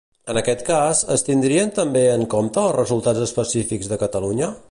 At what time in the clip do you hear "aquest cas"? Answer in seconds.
0.39-1.01